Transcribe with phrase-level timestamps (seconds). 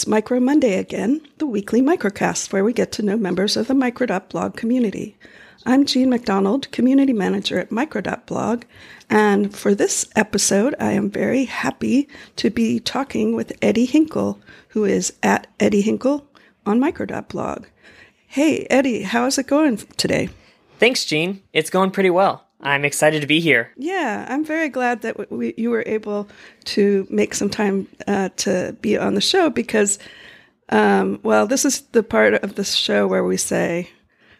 [0.00, 3.74] It's Micro Monday again, the weekly microcast where we get to know members of the
[3.74, 5.14] Micro.blog community.
[5.66, 8.64] I'm Jean MacDonald, Community Manager at Micro.blog,
[9.10, 14.86] and for this episode, I am very happy to be talking with Eddie Hinkle, who
[14.86, 16.26] is at Eddie Hinkle
[16.64, 17.66] on Micro.blog.
[18.26, 20.30] Hey, Eddie, how is it going today?
[20.78, 21.42] Thanks, Jean.
[21.52, 22.46] It's going pretty well.
[22.62, 23.72] I'm excited to be here.
[23.76, 26.28] Yeah, I'm very glad that we, you were able
[26.64, 29.98] to make some time uh, to be on the show because,
[30.68, 33.88] um, well, this is the part of the show where we say,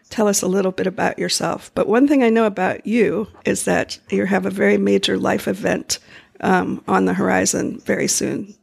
[0.09, 1.71] tell us a little bit about yourself.
[1.73, 5.47] But one thing I know about you is that you have a very major life
[5.47, 5.99] event
[6.41, 8.53] um, on the horizon very soon.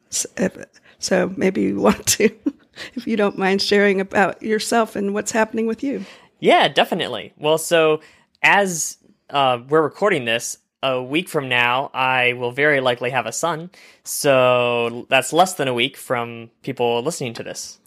[0.98, 2.30] So maybe you want to,
[2.94, 6.04] if you don't mind sharing about yourself and what's happening with you.
[6.38, 7.32] Yeah, definitely.
[7.36, 8.00] Well, so
[8.42, 8.98] as
[9.30, 13.70] uh, we're recording this, a week from now, I will very likely have a son.
[14.04, 17.78] So that's less than a week from people listening to this.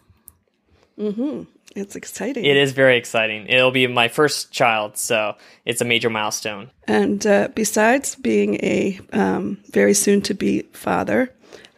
[0.98, 1.44] Mm-hmm.
[1.74, 2.44] It's exciting.
[2.44, 3.46] It is very exciting.
[3.46, 6.70] It'll be my first child, so it's a major milestone.
[6.86, 11.32] And uh, besides being a um, very soon to be father,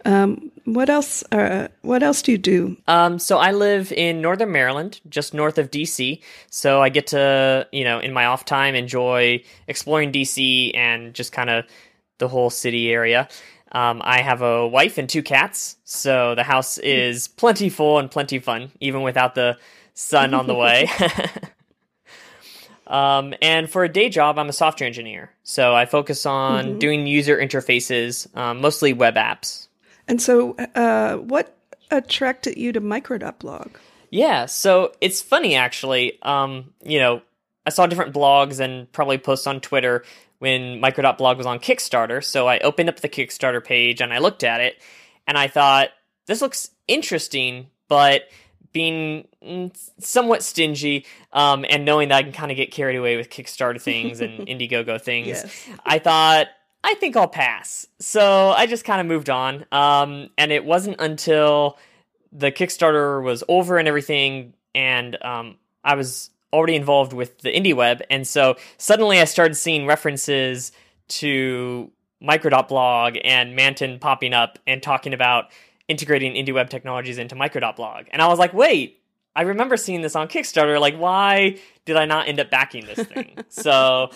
[0.05, 1.23] um, what else?
[1.31, 2.77] Uh, what else do you do?
[2.89, 6.23] Um, so I live in northern Maryland, just north of DC.
[6.51, 11.33] So I get to, you know, in my off time, enjoy exploring DC and just
[11.33, 11.65] kind of
[12.19, 13.29] the whole city area.
[13.73, 18.11] Um, I have a wife and two cats, so the house is plenty full and
[18.11, 19.59] plenty fun, even without the
[19.95, 20.89] son on the way.
[22.87, 26.79] um, and for a day job, I'm a software engineer, so I focus on mm-hmm.
[26.79, 29.67] doing user interfaces, um, mostly web apps.
[30.09, 31.57] And so, uh, what
[31.91, 33.71] attracted you to Micro.blog?
[34.11, 36.19] Yeah, so it's funny actually.
[36.23, 37.23] Um, you know,
[37.67, 40.05] I saw different blogs and probably posts on Twitter
[40.39, 42.23] when Micro.blog was on Kickstarter.
[42.23, 44.81] So I opened up the Kickstarter page and I looked at it
[45.27, 45.89] and I thought,
[46.27, 48.25] this looks interesting, but
[48.73, 49.27] being
[49.99, 53.81] somewhat stingy um, and knowing that I can kind of get carried away with Kickstarter
[53.81, 55.69] things and Indiegogo things, yes.
[55.85, 56.49] I thought
[56.85, 57.87] I think I'll pass.
[57.99, 59.65] So I just kind of moved on.
[59.73, 61.79] Um, and it wasn't until
[62.31, 67.75] the Kickstarter was over and everything, and um, I was already involved with the indie
[67.75, 70.73] web, and so suddenly I started seeing references
[71.09, 71.91] to
[72.21, 75.47] Micro.blog and Manton popping up and talking about
[75.89, 78.07] integrating indie web technologies into Micro.blog.
[78.11, 79.01] And I was like, wait,
[79.37, 80.81] I remember seeing this on Kickstarter.
[80.81, 83.37] Like, why did I not end up backing this thing?
[83.49, 84.11] so,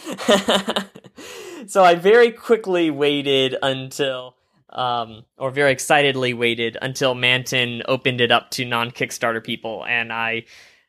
[1.67, 4.37] so I very quickly waited until,
[4.71, 10.13] um, or very excitedly waited until Manton opened it up to non Kickstarter people, and
[10.13, 10.45] I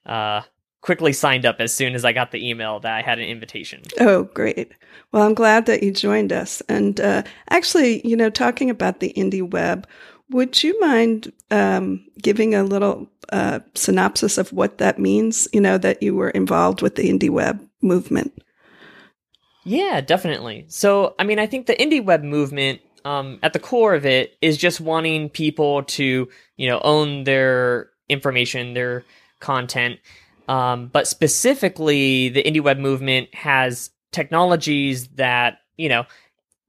[0.06, 0.42] uh,
[0.82, 3.82] quickly signed up as soon as I got the email that I had an invitation.
[4.00, 4.72] Oh, great.
[5.12, 6.62] Well, I'm glad that you joined us.
[6.70, 9.88] And uh, actually, you know, talking about the indie web,
[10.30, 15.48] would you mind um, giving a little uh, synopsis of what that means?
[15.54, 18.42] You know, that you were involved with the indie web movement.
[19.64, 20.66] Yeah, definitely.
[20.68, 24.38] So, I mean, I think the indie web movement, um, at the core of it,
[24.42, 29.04] is just wanting people to, you know, own their information, their
[29.40, 30.00] content.
[30.48, 36.06] Um, but specifically, the indie web movement has technologies that, you know,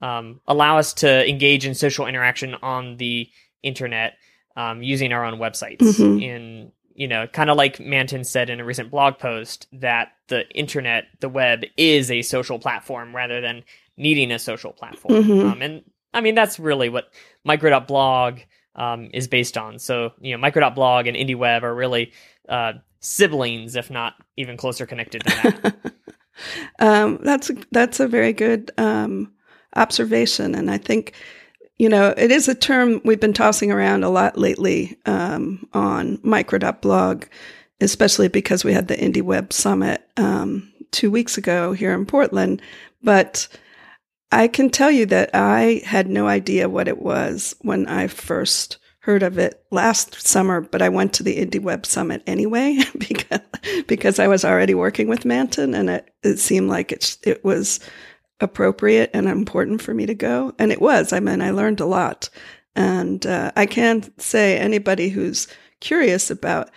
[0.03, 3.29] um, allow us to engage in social interaction on the
[3.63, 4.15] internet
[4.57, 5.79] um, using our own websites.
[5.79, 6.19] Mm-hmm.
[6.21, 10.47] In you know, kind of like Manton said in a recent blog post that the
[10.51, 13.63] internet, the web, is a social platform rather than
[13.97, 15.15] needing a social platform.
[15.15, 15.49] Mm-hmm.
[15.49, 15.83] Um, and
[16.13, 17.11] I mean, that's really what
[17.45, 18.41] Micro.blog
[18.75, 19.79] um, is based on.
[19.79, 22.13] So, you know, Micro.blog and IndieWeb are really
[22.49, 25.93] uh, siblings, if not even closer connected than that.
[26.81, 29.33] um, that's that's a very good um,
[29.75, 31.15] observation, and I think
[31.81, 36.19] you know, it is a term we've been tossing around a lot lately um, on
[36.23, 37.25] micro.blog,
[37.81, 42.61] especially because we had the Indie Web Summit um, two weeks ago here in Portland.
[43.03, 43.49] But
[44.31, 48.77] I can tell you that I had no idea what it was when I first
[48.99, 53.41] heard of it last summer, but I went to the Indie Web Summit anyway because
[53.87, 57.81] because I was already working with Manton, and it, it seemed like it it was
[58.41, 60.55] appropriate and important for me to go.
[60.59, 61.13] And it was.
[61.13, 62.29] I mean, I learned a lot.
[62.75, 65.49] And uh, I can say anybody who's
[65.81, 66.71] curious about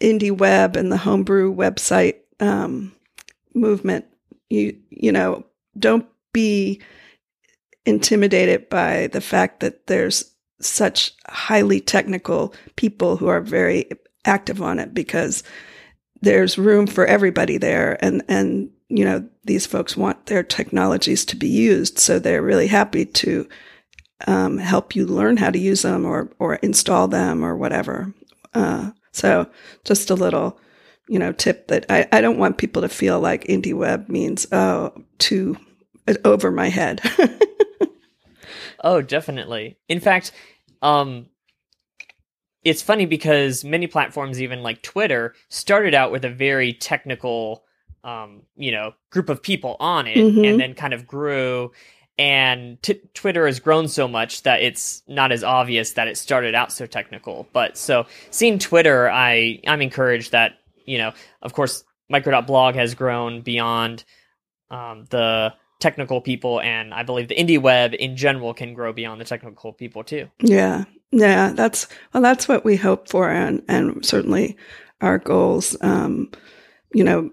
[0.00, 2.92] indie web and the homebrew website um,
[3.54, 4.04] movement,
[4.50, 5.44] you you know,
[5.78, 6.80] don't be
[7.86, 13.88] intimidated by the fact that there's such highly technical people who are very
[14.24, 15.42] active on it because
[16.20, 21.36] there's room for everybody there and and you know, these folks want their technologies to
[21.36, 21.98] be used.
[21.98, 23.48] So they're really happy to
[24.26, 28.12] um, help you learn how to use them or or install them or whatever.
[28.54, 29.48] Uh, so
[29.84, 30.58] just a little,
[31.08, 34.46] you know, tip that I, I don't want people to feel like indie web means
[34.52, 35.56] oh too
[36.24, 37.00] over my head.
[38.84, 39.78] oh, definitely.
[39.88, 40.32] In fact,
[40.82, 41.26] um,
[42.64, 47.64] it's funny because many platforms, even like Twitter, started out with a very technical,
[48.04, 50.48] um, you know, group of people on it, Mhm.
[50.48, 51.72] and then kind of grew.
[52.18, 56.52] And t- Twitter has grown so much that it's not as obvious that it started
[56.54, 57.48] out so technical.
[57.52, 60.54] But so seeing Twitter, I I'm encouraged that
[60.84, 61.12] you know,
[61.42, 64.04] of course, Micro.blog has grown beyond
[64.70, 69.20] um, the technical people, and I believe the indie web in general can grow beyond
[69.20, 70.28] the technical people too.
[70.40, 74.56] Yeah, yeah, that's well, that's what we hope for, and and certainly
[75.00, 75.76] our goals.
[75.82, 76.30] Um,
[76.92, 77.30] you know,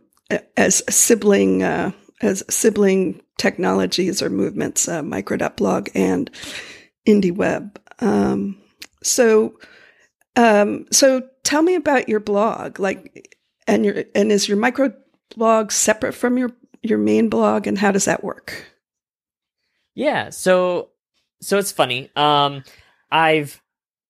[0.58, 1.92] as sibling uh,
[2.22, 6.30] as sibling technologies or movements, uh, Micro.blog and
[7.08, 7.76] IndieWeb.
[8.00, 8.62] Um,
[9.04, 9.60] so,
[10.36, 13.38] um, so tell me about your blog, like,
[13.68, 14.94] and your and is your micro
[15.36, 16.52] blog separate from your
[16.82, 18.66] your main blog, and how does that work?
[19.96, 20.90] Yeah, so
[21.42, 22.12] so it's funny.
[22.16, 22.64] Um
[23.12, 23.62] I've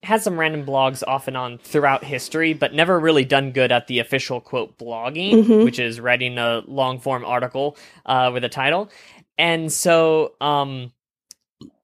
[0.06, 3.88] had some random blogs off and on throughout history, but never really done good at
[3.88, 5.66] the official quote blogging, Mhm.
[5.66, 7.76] which is writing a long form article
[8.06, 8.90] uh, with a title.
[9.38, 10.92] And so um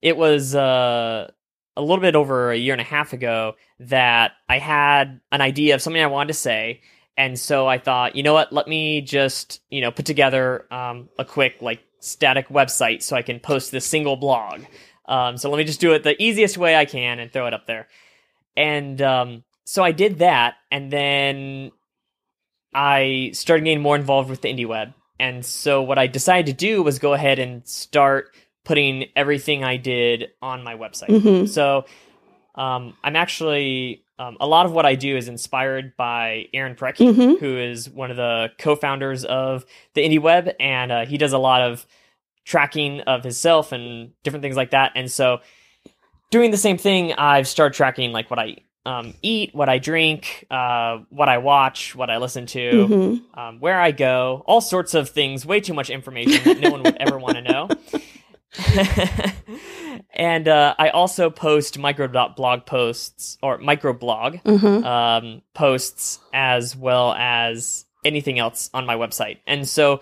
[0.02, 1.30] it was uh
[1.78, 5.74] a little bit over a year and a half ago that I had an idea
[5.76, 6.82] of something I wanted to say.
[7.18, 11.10] And so I thought, you know what, let me just, you know, put together um,
[11.20, 14.62] a quick, like, static website so I can post this single blog.
[15.08, 17.54] Um, so let me just do it the easiest way I can and throw it
[17.54, 17.88] up there.
[18.56, 20.56] And um, so I did that.
[20.72, 21.72] And then
[22.74, 24.94] I started getting more involved with the indie web.
[25.20, 28.34] And so what I decided to do was go ahead and start
[28.64, 31.10] putting everything I did on my website.
[31.10, 31.48] Mhm.
[31.50, 31.86] So
[32.56, 37.12] um, I'm actually um, a lot of what I do is inspired by Aaron Parecki,
[37.12, 37.40] Mhm.
[37.40, 39.66] who is one of the co-founders of
[39.96, 41.88] the Indie Web, and uh, he does a lot of
[42.46, 44.92] tracking of himself and different things like that.
[44.96, 45.40] And so,
[46.32, 50.48] doing the same thing, I've started tracking like what I um, eat, what I drink,
[50.50, 53.22] uh, what I watch, what I listen to, Mhm.
[53.38, 55.46] um, where I go, all sorts of things.
[55.46, 57.70] Way too much information that no one would ever want to know.
[60.16, 64.84] and uh, I also post micro.blog posts or microblog Mhm.
[64.86, 69.38] um, posts as well as anything else on my website.
[69.46, 70.02] And so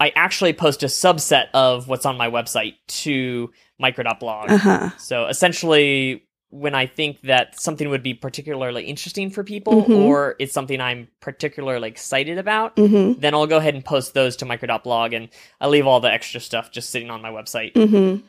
[0.00, 2.74] I actually post a subset of what's on my website
[3.04, 4.50] to micro.blog.
[4.50, 4.90] Uh-huh.
[4.98, 9.96] So essentially, when I think that something would be particularly interesting for people Mhm.
[9.96, 13.20] or it's something I'm particularly excited about, Mhm.
[13.20, 15.28] then I'll go ahead and post those to micro.blog and
[15.60, 17.72] I leave all the extra stuff just sitting on my website.
[17.74, 18.24] hmm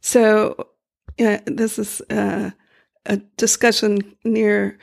[0.00, 0.66] So,
[1.16, 2.50] yeah, this is uh,
[3.06, 4.78] a discussion near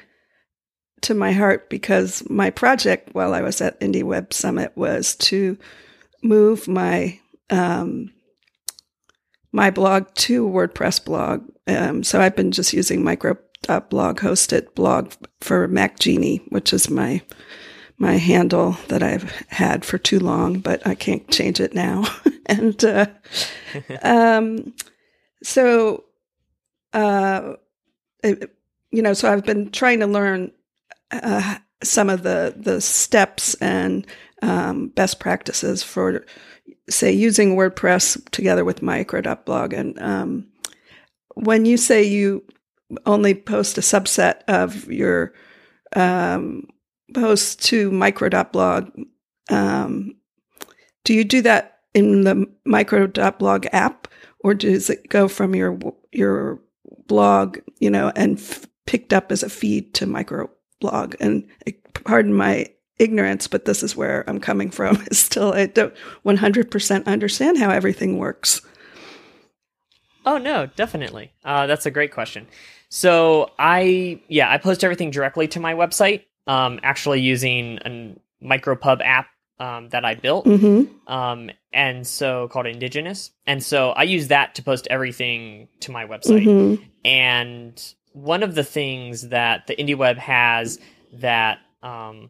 [1.02, 5.58] to my heart because my project while I was at Indie Web Summit was to
[6.24, 8.12] move my um,
[9.56, 11.48] my blog to WordPress blog.
[11.66, 17.22] Um, so I've been just using micro.blog hosted blog for Mac Genie, which is my
[17.98, 22.04] my handle that I've had for too long, but I can't change it now.
[22.46, 23.06] and uh,
[24.04, 24.74] um,
[25.42, 26.04] so,
[26.92, 27.54] uh,
[28.22, 28.52] it-
[28.92, 30.52] you know, so I've been trying to learn
[31.12, 34.06] uh, some of the the steps and
[34.42, 36.26] um, best practices for,
[36.90, 39.74] say, using WordPress together with micro.blog.
[39.74, 40.48] And um,
[41.36, 42.44] when you say you
[43.06, 45.34] only post a subset of your
[45.96, 46.68] um,
[47.14, 48.92] posts to micro.blog,
[49.50, 50.16] um,
[51.04, 54.08] do you do that in the micro.blog app
[54.40, 55.80] or does it go from your
[56.12, 56.60] your
[57.08, 61.16] blog, you know, and f- picked up as a feed to microblog?
[61.20, 61.48] And
[62.04, 65.04] pardon my ignorance, but this is where I'm coming from.
[65.12, 65.94] Is still I don't
[66.26, 68.62] 100% understand how everything works.
[70.26, 71.32] Oh no, definitely.
[71.44, 72.48] Uh, that's a great question.
[72.90, 76.24] So I yeah, I post everything directly to my website.
[76.48, 79.28] Um, actually using a micropub app
[79.60, 81.12] um, that I built, Mm-hmm.
[81.12, 86.06] um, and so called Indigenous, and so I use that to post everything to my
[86.06, 86.46] website.
[86.46, 86.84] Mm-hmm.
[87.04, 90.80] And one of the things that the IndieWeb has
[91.14, 92.30] that um,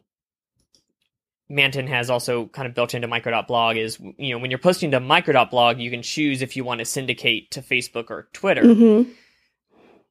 [1.48, 5.00] Manton has also kind of built into micro.blog is you know when you're posting to
[5.00, 8.62] micro.blog you can choose if you want to syndicate to Facebook or Twitter.
[8.62, 9.10] Mm-hmm.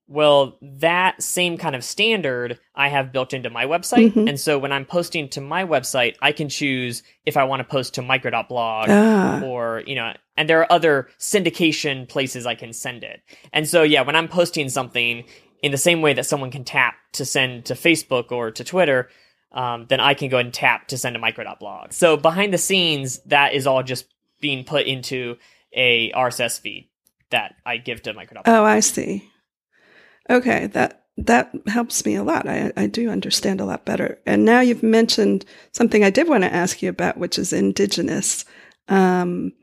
[0.08, 4.12] Well, that same kind of standard I have built into my website.
[4.14, 4.30] Mhm.
[4.30, 7.64] And so when I'm posting to my website, I can choose if I want to
[7.64, 9.42] post to micro.blog Ah.
[9.42, 13.22] or, you know, and there are other syndication places I can send it.
[13.52, 15.24] And so, yeah, when I'm posting something
[15.64, 19.10] in the same way that someone can tap to send to Facebook or to Twitter,
[19.56, 21.94] um, then I can go and tap to send a micro.blog.
[21.94, 24.06] So behind the scenes, that is all just
[24.42, 25.38] being put into
[25.74, 26.90] a RSS feed
[27.32, 28.48] that I give to micro.blog.
[28.48, 29.28] Oh, I see.
[30.30, 32.48] Okay, that that helps me a lot.
[32.48, 34.20] I, I do understand a lot better.
[34.26, 38.44] And now you've mentioned something I did want to ask you about, which is indigenous.
[38.90, 39.54] Um,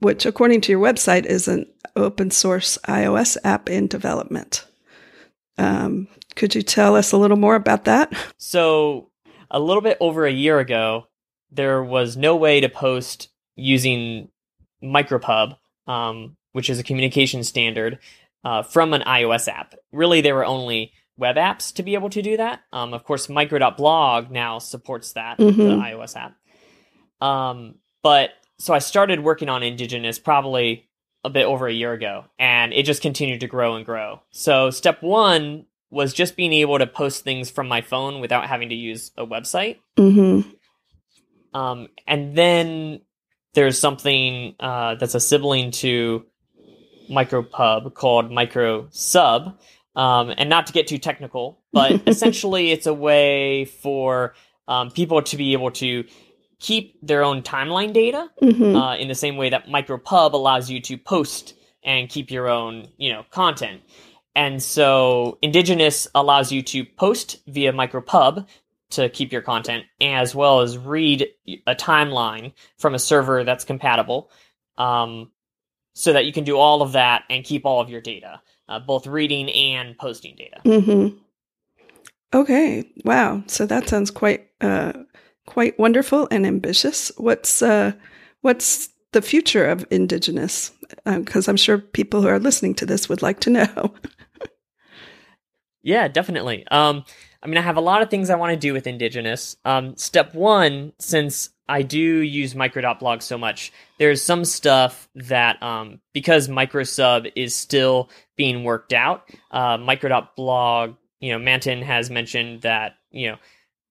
[0.00, 4.66] which, according to your website, is an open source iOS app in development.
[5.58, 8.12] Um, could you tell us a little more about that?
[8.38, 9.09] So,
[9.50, 11.06] a little bit over a year ago,
[11.50, 14.28] there was no way to post using
[14.82, 17.98] MicroPub, um, which is a communication standard,
[18.44, 19.74] uh, from an iOS app.
[19.92, 22.60] Really, there were only web apps to be able to do that.
[22.72, 25.60] Um, of course, micro.blog now supports that, mm-hmm.
[25.60, 26.36] the iOS app.
[27.20, 30.88] Um, but so I started working on Indigenous probably
[31.22, 34.22] a bit over a year ago, and it just continued to grow and grow.
[34.30, 38.68] So step one was just being able to post things from my phone without having
[38.68, 39.78] to use a website.
[39.96, 40.48] Mm-hmm.
[41.58, 43.00] Um, and then
[43.54, 46.24] there's something uh, that's a sibling to
[47.10, 49.56] MicroPub called MicroSub.
[49.96, 54.34] Um, and not to get too technical, but essentially it's a way for
[54.68, 56.04] um, people to be able to
[56.60, 58.76] keep their own timeline data mm-hmm.
[58.76, 62.86] uh, in the same way that MicroPub allows you to post and keep your own,
[62.98, 63.80] you know, content.
[64.34, 68.46] And so Indigenous allows you to post via MicroPub
[68.90, 71.28] to keep your content, as well as read
[71.66, 74.30] a timeline from a server that's compatible,
[74.78, 75.30] um,
[75.94, 78.78] so that you can do all of that and keep all of your data, uh,
[78.80, 80.60] both reading and posting data.
[80.64, 81.16] Mm-hmm.
[82.32, 83.42] Okay, wow.
[83.46, 84.92] So that sounds quite uh,
[85.46, 87.10] quite wonderful and ambitious.
[87.16, 87.92] What's uh,
[88.40, 90.72] what's the future of Indigenous?
[91.04, 93.94] Because uh, I'm sure people who are listening to this would like to know.
[95.82, 96.66] yeah, definitely.
[96.68, 97.04] Um,
[97.42, 99.56] I mean, I have a lot of things I want to do with Indigenous.
[99.64, 106.00] Um, step one, since I do use micro.blog so much, there's some stuff that, um,
[106.12, 112.96] because microsub is still being worked out, uh, micro.blog, you know, Manton has mentioned that,
[113.10, 113.36] you know,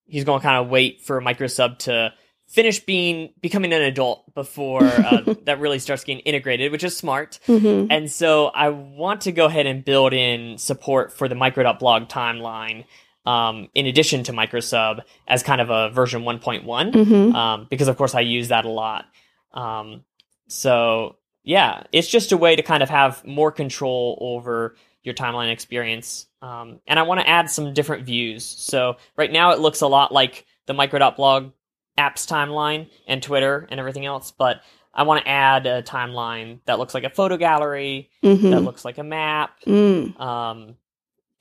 [0.06, 2.14] he's going to kind of wait for microsub to
[2.50, 7.40] finish being becoming an adult before uh, that really starts getting integrated, which is smart.
[7.48, 7.92] Mm-hmm.
[7.92, 12.86] And so I want to go ahead and build in support for the micro.blog timeline.
[13.26, 17.36] Um, in addition to microsub as kind of a version 1.1 mm-hmm.
[17.36, 19.06] um, because of course i use that a lot
[19.54, 20.06] um,
[20.48, 25.52] so yeah it's just a way to kind of have more control over your timeline
[25.52, 26.28] experience.
[26.42, 28.46] Um, and I want to add some different views.
[28.46, 31.52] So right now it looks a lot like the micro.blog
[32.00, 34.62] apps timeline and Twitter and everything else, but
[34.94, 38.50] I want to add a timeline that looks like a photo gallery, mm-hmm.
[38.50, 40.20] that looks like a map, mm.
[40.20, 40.76] um,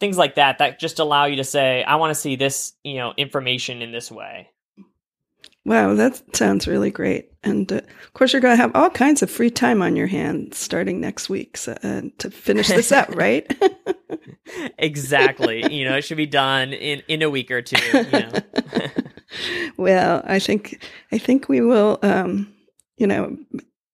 [0.01, 2.97] things like that, that just allow you to say, I want to see this, you
[2.97, 4.51] know, information in this way.
[5.65, 7.31] Wow, that sounds really great.
[7.43, 10.07] And uh, of course, you're going to have all kinds of free time on your
[10.07, 13.47] hands starting next week so, uh, to finish this up, right?
[14.79, 15.75] exactly.
[15.75, 17.77] You know, it should be done in, in a week or two.
[17.97, 18.33] You know.
[19.77, 20.83] well, I think
[21.13, 22.53] I think we will, um,
[22.97, 23.37] you know,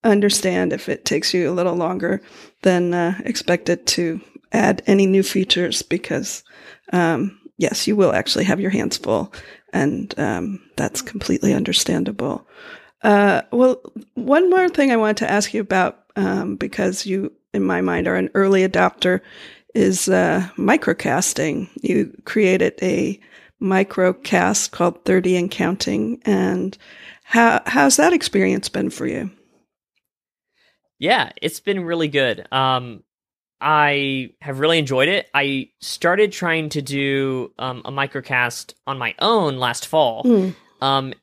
[0.03, 2.21] understand if it takes you a little longer
[2.63, 4.21] than uh, expected to
[4.53, 6.45] add any new features because
[6.93, 9.33] um, yes, you will actually have your hands full
[9.73, 12.47] and um, that's completely understandable.
[13.03, 13.83] Uh, well,
[14.15, 18.09] one more thing I wanted to ask you about, um, because you, in my mind,
[18.09, 19.21] are an early adopter,
[19.75, 21.69] is uh, microcasting.
[21.83, 23.21] You created a
[23.63, 26.21] microcast called 30 and Counting.
[26.25, 26.77] And
[27.23, 29.31] how, how's that experience been for you?
[30.99, 32.47] Yeah, it's been really good.
[32.53, 33.03] Um,
[33.61, 35.29] I have really enjoyed it.
[35.33, 40.55] I started trying to do um, a microcast on my own last fall, mm.
[40.81, 41.15] um,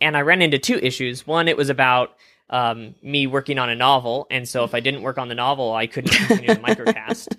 [0.00, 1.26] and I ran into two issues.
[1.26, 2.16] One, it was about
[2.50, 5.72] um, me working on a novel, and so if I didn't work on the novel,
[5.72, 7.34] I couldn't continue the microcast.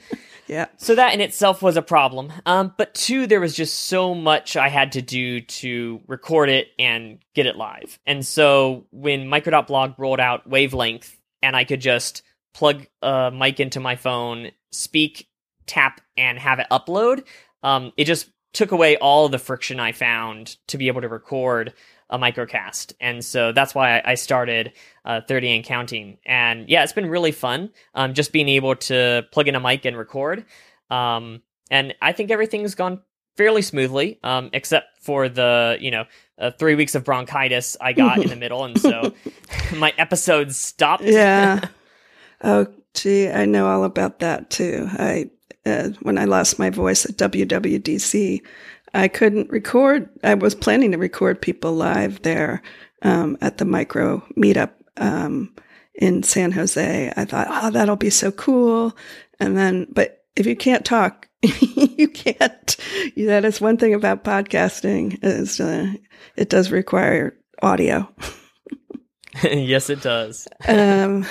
[0.47, 0.67] Yeah.
[0.77, 2.31] So that in itself was a problem.
[2.45, 6.69] Um, but two, there was just so much I had to do to record it
[6.79, 7.99] and get it live.
[8.05, 12.23] And so when Micro.blog rolled out Wavelength, and I could just
[12.53, 15.27] plug a mic into my phone, speak,
[15.67, 17.23] tap, and have it upload.
[17.61, 21.73] Um, it just took away all the friction I found to be able to record
[22.09, 22.93] a microcast.
[23.01, 24.73] And so that's why I started
[25.05, 26.17] uh, 30 and counting.
[26.25, 29.85] And yeah, it's been really fun um, just being able to plug in a mic
[29.85, 30.45] and record.
[30.89, 33.01] Um, and I think everything's gone
[33.37, 36.05] fairly smoothly, um, except for the you know
[36.39, 39.13] uh, three weeks of bronchitis I got in the middle, and so
[39.75, 41.03] my episodes stopped.
[41.03, 41.67] Yeah.
[42.43, 44.87] oh, gee, I know all about that too.
[44.91, 45.29] I
[45.65, 48.41] uh, when I lost my voice at WWDC,
[48.93, 50.09] I couldn't record.
[50.23, 52.61] I was planning to record people live there
[53.01, 55.53] um, at the micro meetup um,
[55.95, 57.13] in San Jose.
[57.15, 58.95] I thought, oh, that'll be so cool.
[59.39, 62.77] And then, but if you can't talk, you can't.
[63.15, 65.93] That is one thing about podcasting is uh,
[66.35, 68.09] it does require audio.
[69.43, 70.47] yes, it does.
[70.67, 71.25] um,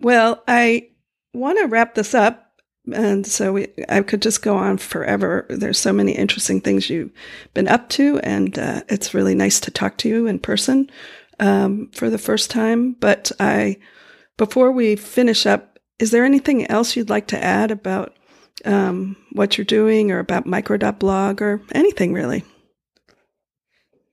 [0.00, 0.88] well, I
[1.34, 2.51] want to wrap this up.
[2.90, 5.46] And so we, I could just go on forever.
[5.48, 7.12] There's so many interesting things you've
[7.54, 10.90] been up to, and uh, it's really nice to talk to you in person
[11.38, 12.94] um, for the first time.
[12.94, 13.78] But I,
[14.36, 18.16] before we finish up, is there anything else you'd like to add about
[18.64, 22.44] um, what you're doing, or about micro.blog, or anything really?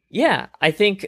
[0.10, 1.08] Yeah, I think.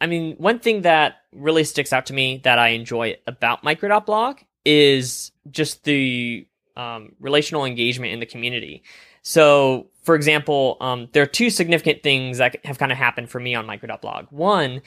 [0.00, 4.38] I mean, one thing that really sticks out to me that I enjoy about micro.blog
[4.64, 8.82] is just the um, relational engagement in the community.
[9.22, 13.40] So, for example, um, there are two significant things that have kind of happened for
[13.40, 14.26] me on micro.blog.
[14.30, 14.82] One,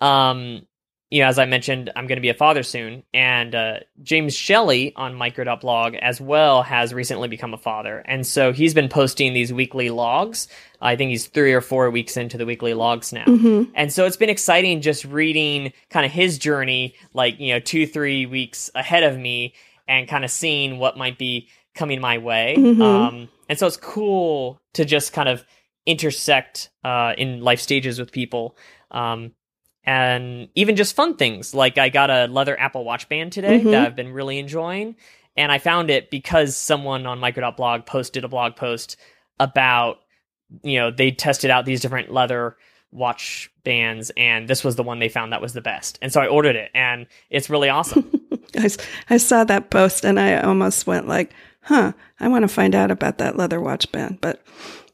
[0.00, 0.62] um,
[1.10, 4.32] you know, as I mentioned, I'm going to be a father soon, and uh, James
[4.32, 9.34] Shelley on micro.blog as well has recently become a father, and so he's been posting
[9.34, 10.46] these weekly logs.
[10.80, 13.72] I think he's three or four weeks into the weekly logs now, mm-hmm.
[13.74, 17.88] and so it's been exciting just reading kind of his journey, like you know, two
[17.88, 19.54] three weeks ahead of me,
[19.90, 22.54] and kind of seeing what might be coming my way.
[22.56, 22.80] Mm-hmm.
[22.80, 25.44] Um, and so it's cool to just kind of
[25.84, 28.56] intersect uh, in life stages with people.
[28.92, 29.32] Um,
[29.82, 33.72] and even just fun things like I got a leather Apple Watch band today mm-hmm.
[33.72, 34.94] that I've been really enjoying.
[35.36, 38.96] And I found it because someone on micro.blog posted a blog post
[39.40, 39.98] about,
[40.62, 42.56] you know, they tested out these different leather
[42.92, 45.98] watch bands and this was the one they found that was the best.
[46.00, 48.10] And so I ordered it and it's really awesome.
[48.56, 48.68] I,
[49.08, 51.32] I saw that post and I almost went like,
[51.62, 54.20] huh, I want to find out about that leather watch band.
[54.20, 54.42] But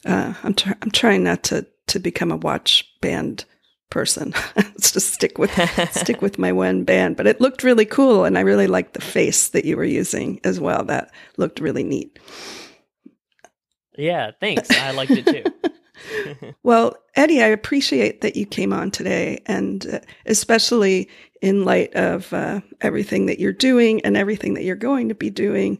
[0.04, 3.44] uh, I'm, tr- I'm trying not to, to become a watch band
[3.90, 4.34] person.
[4.56, 5.50] Let's just stick with
[5.92, 7.16] stick with my one band.
[7.16, 10.40] But it looked really cool, and I really liked the face that you were using
[10.44, 10.84] as well.
[10.84, 12.18] That looked really neat.
[13.96, 14.70] Yeah, thanks.
[14.70, 15.44] I liked it too.
[16.62, 21.08] well, Eddie, I appreciate that you came on today, and uh, especially
[21.42, 25.30] in light of uh, everything that you're doing and everything that you're going to be
[25.30, 25.78] doing.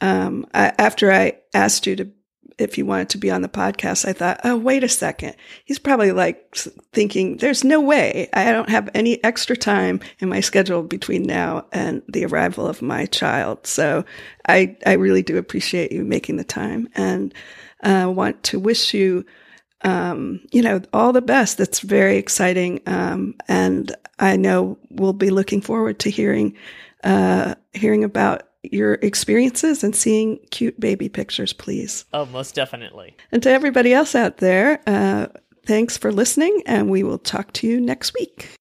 [0.00, 2.10] Um, I, after I asked you to,
[2.58, 5.34] if you wanted to be on the podcast, I thought, oh, wait a second.
[5.64, 6.54] He's probably like
[6.92, 11.66] thinking, there's no way I don't have any extra time in my schedule between now
[11.72, 13.66] and the arrival of my child.
[13.66, 14.04] So
[14.48, 17.34] I, I really do appreciate you making the time and
[17.82, 19.24] uh, want to wish you
[19.84, 21.58] um, you know, all the best.
[21.58, 22.80] That's very exciting.
[22.86, 26.56] Um, and I know we'll be looking forward to hearing,
[27.04, 32.06] uh, hearing about your experiences and seeing cute baby pictures, please.
[32.14, 33.14] Oh, most definitely.
[33.30, 35.26] And to everybody else out there, uh,
[35.66, 38.56] thanks for listening, and we will talk to you next week.